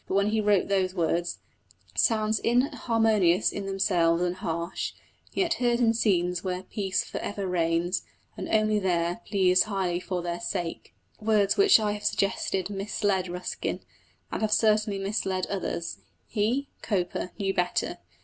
[0.07, 1.37] But when he wrote those words
[1.95, 4.93] Sounds inharmonious in themselves, and harsh,
[5.31, 8.01] Yet heard in scenes where peace for ever reigns,
[8.35, 13.81] And only there, please highly for their sake words which I have suggested misled Ruskin,
[14.31, 17.99] and have certainly misled others he, Cowper, knew better.